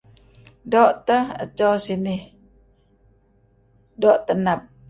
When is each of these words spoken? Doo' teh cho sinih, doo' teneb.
Doo' 0.71 0.95
teh 1.07 1.27
cho 1.57 1.69
sinih, 1.83 2.23
doo' 4.01 4.21
teneb. 4.25 4.59